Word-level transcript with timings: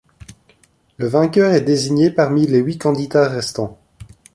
Le 0.97 1.05
vainqueur 1.07 1.53
est 1.53 1.61
désigné 1.61 2.09
parmi 2.09 2.47
les 2.47 2.57
huit 2.57 2.79
candidats 2.79 3.29
restants. 3.29 3.77